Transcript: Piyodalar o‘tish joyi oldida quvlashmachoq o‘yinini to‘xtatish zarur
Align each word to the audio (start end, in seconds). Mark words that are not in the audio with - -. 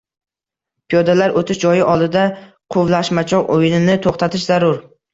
Piyodalar 0.93 1.35
o‘tish 1.43 1.61
joyi 1.67 1.85
oldida 1.93 2.25
quvlashmachoq 2.79 3.55
o‘yinini 3.61 4.03
to‘xtatish 4.11 4.53
zarur 4.53 4.87